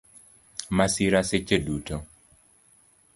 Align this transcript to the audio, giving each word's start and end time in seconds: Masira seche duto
Masira 0.77 1.21
seche 1.29 1.57
duto 1.67 1.95